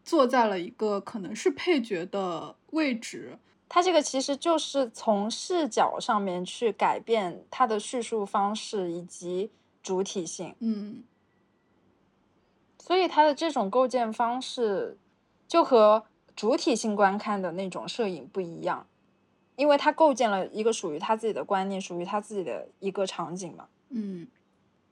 [0.02, 3.38] 坐在了一个可能是配角的位置。
[3.68, 9.52] 他这个其实就是从视角上面去改变他的叙述方式以及
[9.84, 10.56] 主体性。
[10.60, 11.04] 嗯，
[12.80, 14.98] 所以他的这种构建方式
[15.50, 16.06] 就和
[16.38, 18.86] 主体性观看的那种摄影不一样，
[19.56, 23.66] 因为他构建了一个属于他自己的观念，属于他自己的一个场景嘛。
[23.90, 24.28] 嗯，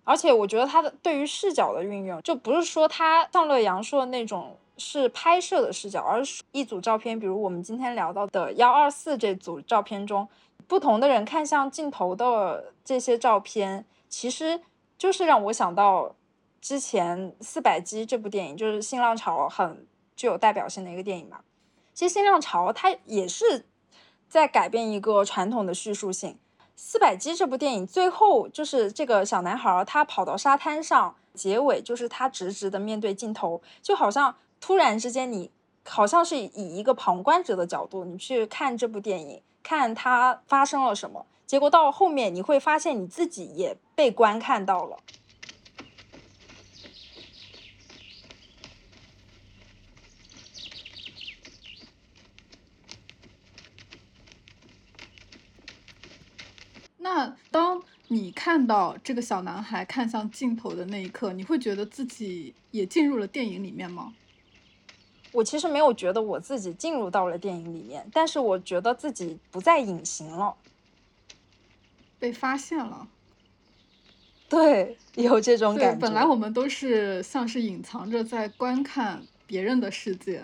[0.04, 10.28] 而且我觉得他的对于视角的运用，就不是说他像乐阳说的那种是拍摄的视角，而是一组照片，比如我们今天聊到的幺二四这组照片中，
[10.66, 14.60] 不同的人看向镜头的这些照片，其实
[14.98, 16.16] 就是让我想到
[16.60, 19.86] 之前四百击这部电影，就是新浪潮很
[20.16, 21.44] 具有代表性的一个电影吧。
[21.94, 23.66] 其实新浪潮它也是
[24.28, 26.38] 在改变一个传统的叙述性。
[26.76, 35.50] 四百击这部电影最后就是这个小男孩儿，他跑到沙滩上，结尾就是他直直的面对镜头，就好像突然之间，你
[35.86, 44.98] 好像是以一个旁观者的角度，你去看这部电影，看他发生了什么，结果到后面你会发现你自己也被观看到了。
[57.16, 64.14] 那当你看到这个小男孩看向镜头的那一刻，你会觉得自己也进入了电影里面吗？
[65.32, 70.58] 我其实没有觉得我自己进入到了电影里面，但是我觉得自己不再隐形了，
[72.20, 73.08] 被发现了。
[74.50, 76.00] 对，有这种感觉。
[76.02, 80.44] 本来我们都是像是隐藏着在观看别人的世界。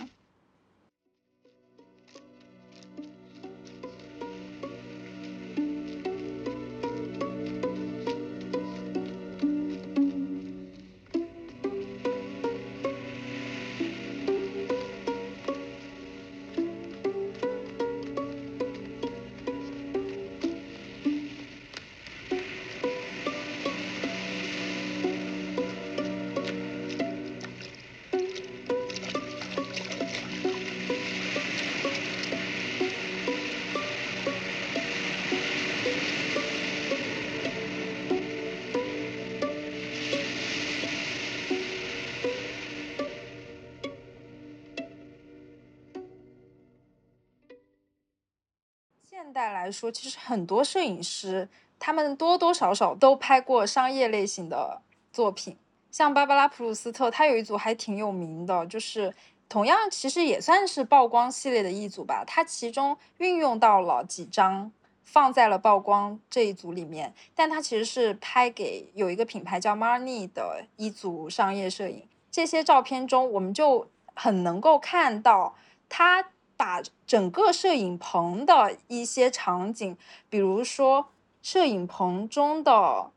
[49.72, 51.48] 说，其实很多摄影师，
[51.80, 55.58] 他们多多少少都拍过商业类型的作品。
[55.92, 59.14] 像芭芭拉普鲁斯特，他有一组还挺有名的，就是
[59.50, 62.24] 同样其实也算是曝光系列的一组吧。
[62.26, 64.72] 他其中运用到了几张
[65.04, 72.08] 放在了曝光这一组里面，但他其实是拍给有一个品牌叫 Marni 的一组商业摄影。
[72.30, 75.56] 这些照片中，我们就很能够看到
[75.90, 76.28] 他。
[76.62, 79.98] 把整个摄影棚的一些场景，
[80.30, 81.08] 比如说
[81.42, 83.10] 摄影棚中的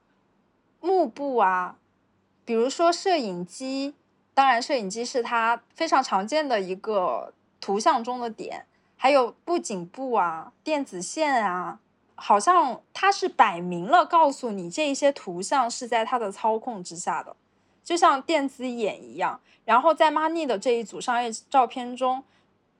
[0.80, 1.76] 幕布啊，
[2.46, 3.92] 比如说摄影机，
[4.32, 8.64] 当然摄影机是它非常常见的一个图像中的点，
[8.96, 11.80] 还有布景布啊、电子线啊。
[12.14, 17.36] 好像它是摆明了告诉你，这一些图像是在它的操控之下的，
[17.82, 19.38] 就像电子眼一样。
[19.66, 22.24] 然后在 Money 的这一组商业照片中，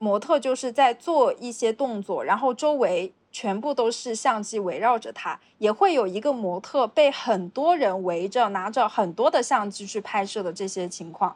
[0.05, 11.35] 模特就是在做一些动作，然后周围全部都是相机围绕着他，也会有一个模特被很多人围着，拿着很多的相机去拍摄的这些情况。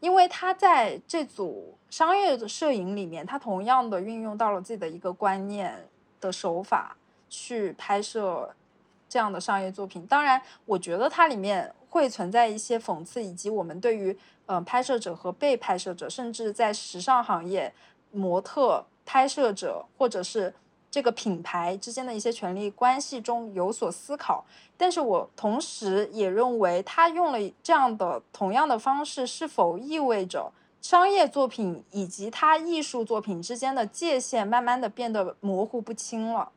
[0.00, 5.86] 因为他在这组商业的摄影里面，他同样的运用到了自己的一个观念。
[6.20, 6.96] 的手法
[7.28, 8.52] 去拍摄
[9.08, 14.16] 这样的商业作品，当然，我觉得它里面会存在一些讽刺，以及我们对于
[14.46, 17.72] 呃拍摄者和被拍摄者，甚至在时尚行业
[18.12, 20.54] 模特、拍摄者或者是
[20.90, 24.44] 这个品牌之间的一些权利关系中有所思考。
[24.76, 30.52] 但是我同时也认为，他用了这样的同样的方式，是否意味着？
[30.80, 36.52] 商业作品以及他艺术作品之间的界限，慢慢的变得模糊不清了。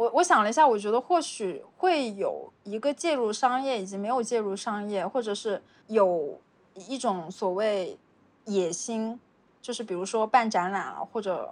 [0.00, 6.40] 我我想了一下，我觉得或许会有一个介入商业，以及没有介入商业，或者是有
[6.88, 7.98] 一种所谓
[8.46, 9.20] 野心，
[9.60, 11.50] 就是比如说办展览啊，或者。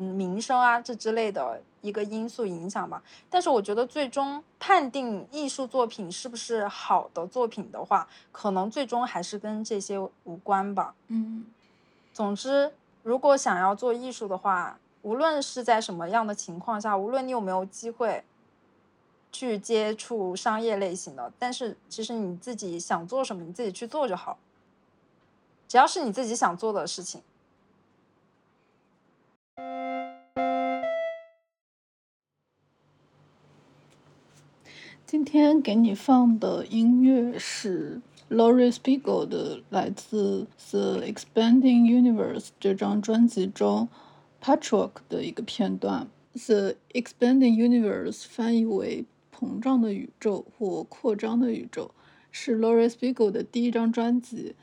[0.00, 3.02] 嗯，名声啊，这之类的一个因素影响吧。
[3.28, 10.94] 但是我觉得，最终判定艺术作品是不是好的作品的话，可能最终还是跟这些无关吧。
[11.08, 11.44] 嗯，
[12.12, 12.72] 总之，
[13.02, 18.24] 如果想要做艺术的话，无论是在什么样的情况下，无论你有没有机会
[19.30, 24.38] 去接触商业类型的，但是其实你自己想做什么，你自己去做就好，
[25.66, 27.22] 只要是你自己想做的事情。
[35.06, 43.88] 今天给你放的音乐是 Laurie Spiegel 的，来自《The Expanding Universe》这张专辑中
[44.42, 46.08] 《Patchwork》的一个片段。
[46.46, 51.90] 《The Expanding Universe》翻译为“膨胀的宇宙”或“扩张的宇宙”，
[52.30, 54.54] 是 Laurie Spiegel 的第一张专辑，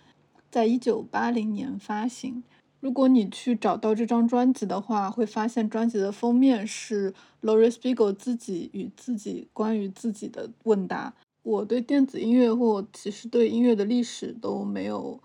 [0.50, 2.44] 在一九八零年发行。
[2.80, 11.14] 如果你去找到这张专辑的话，会发现专辑的封面是 Laurie Spiegel 自己与自己关于自己的问答。
[11.42, 15.20] 我对电子音乐或其实对音乐的历史都没有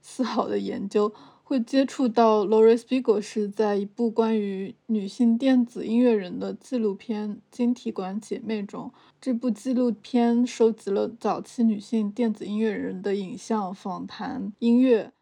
[0.00, 1.12] 丝毫的研究，
[1.52, 8.90] 会接触到 Laurie Spiegel 是在一部关于女性电子音乐人的纪录片《晶体管姐妹》中。
[9.20, 15.12] 这部纪录片收集了早期女性电子音乐人的影像、访谈、音乐。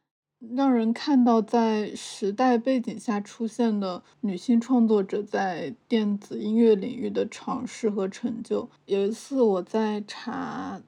[0.54, 8.70] 让人看到在时代背景下出现的女性创作者在电子音乐领域的尝试和成就。
[8.86, 10.80] 有一次我在查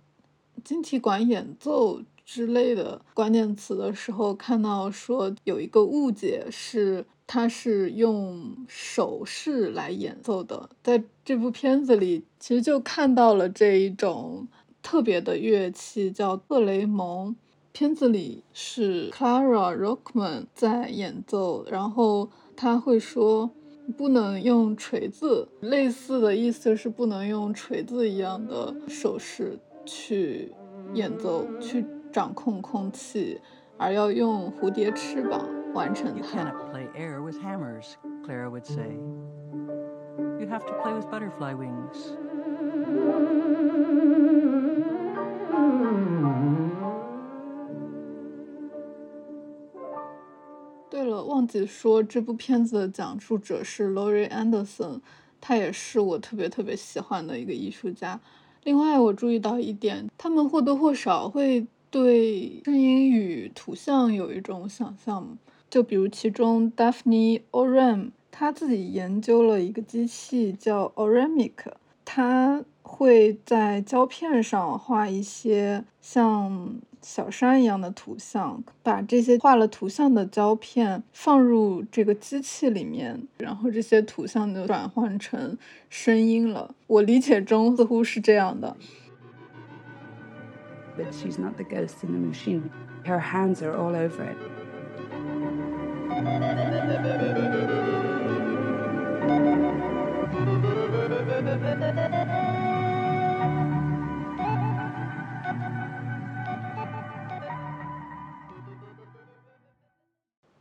[0.63, 2.01] 晶体管演奏
[2.35, 10.71] 之类的关键词的时候，看到说有一个误解是它是用手势来演奏的。
[10.83, 14.49] 在这部片子里，其实就看到了这一种
[14.83, 17.37] 特别的乐器，叫特雷蒙。
[17.73, 23.51] 片子里是 Clara Rockman 在演奏，然后他会说
[23.99, 30.51] 不能用锤子，类似的意思是不能用锤子一样的手势去
[30.95, 33.41] 演奏，去掌控空气，
[33.79, 36.19] 而要用蝴蝶翅膀完成它。
[36.19, 37.95] You cannot play air with hammers,
[38.25, 38.99] Clara would say.
[40.39, 42.17] You have to play with butterfly wings.
[50.91, 55.01] 对了，忘记说，这部片子的讲述者是 Laurie Anderson，
[55.41, 58.21] 他也是我特别特别喜欢的一个艺术家。
[58.65, 65.39] 另外，我注意到一点，他们或多或少会对声音与图像有一种想象，
[65.71, 71.53] 就比如其中 Daphne Oram，他自己研究了一个机器叫 Oramic，
[72.05, 76.81] 他会在胶片上画一些像。
[77.05, 85.59] 小山一样的图像，把这些画了图像的胶片放入这个机器里面，然后这些图像就转换成
[85.91, 86.73] 声音了。
[86.87, 88.77] 我理解中似乎是这样的。
[90.97, 92.71] But she's not the ghost in the machine.
[93.05, 94.37] Her hands are all over it.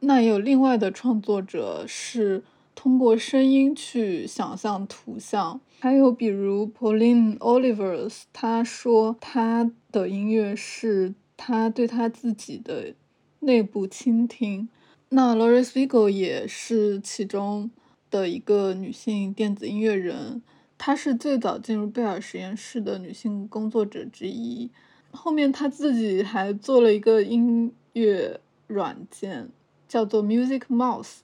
[0.03, 12.93] 那也有另外的创作者是通过声音去想象图像，还有比如 Pauline Olivers，他说他的音乐是他对他自己的
[13.39, 14.69] 内部倾听。
[15.09, 17.69] 那 Loris Vigo 也是其中
[18.09, 20.41] 的一个女性电子音乐人，
[20.77, 24.69] 她是最早进入贝尔实验室的女性工作者之一。
[25.11, 29.49] 后面她自己还做了一个音乐软件，
[29.87, 31.17] 叫做 Music Mouse。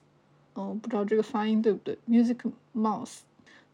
[0.54, 2.38] 嗯，不知道这个发音对不对？Music
[2.74, 3.20] Mouse，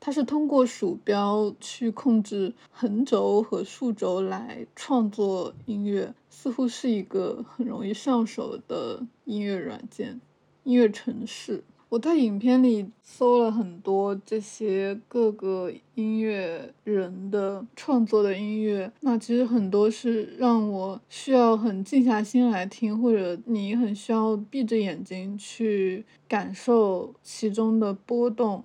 [0.04, 6.12] 它是通过鼠标去控制横轴和竖轴来创作音乐。
[6.28, 10.20] 似乎是一个很容易上手的音乐软件、
[10.64, 11.64] 音乐程式。
[11.88, 28.62] 我在影片里搜了很多这些各个音乐人的创作的音乐，那其实很多是让我需要很静下心来听，或者你很需要闭着眼睛去感受其中的波动。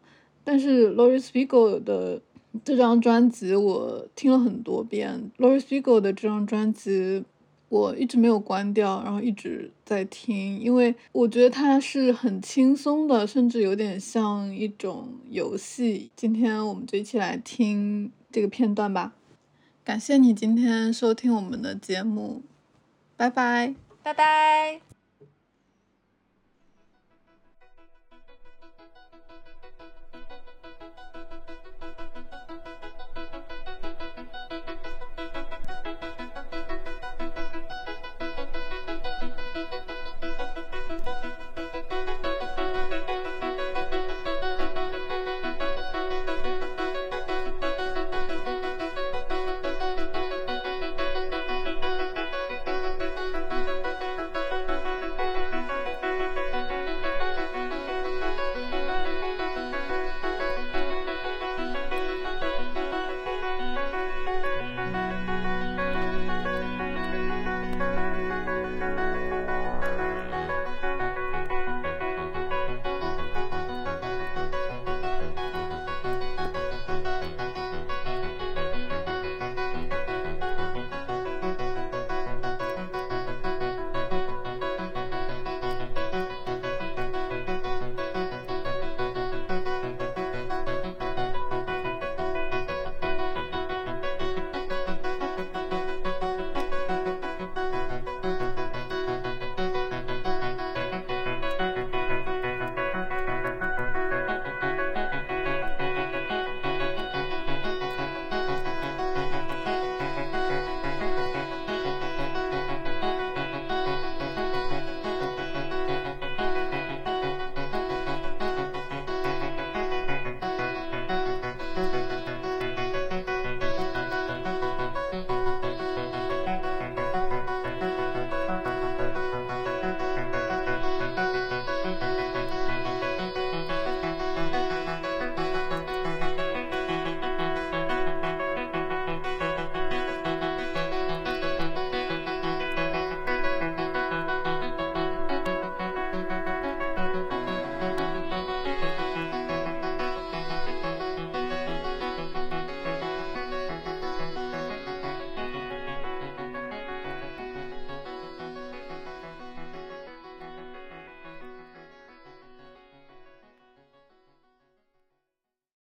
[0.50, 2.20] 但是 Loris Vigo 的
[2.66, 7.24] 这张专辑我听了很多遍，Loris Vigo 的这张专辑。
[7.70, 16.10] 我一直没有关掉，然后一直在听，因为我觉得它是很轻松的，甚至有点像一种游戏。
[16.16, 19.14] 今天我们就一起来听这个片段吧。
[19.84, 22.42] 感谢你今天收听我们的节目，
[23.16, 24.89] 拜拜，拜拜。